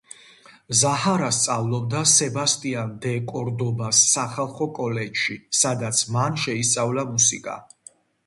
[0.77, 7.59] ზაჰარა სწავლობდა სებასტიან დე კორდობას სახალხო კოლეჯში, სადაც მან შეისწავლა მუსიკა.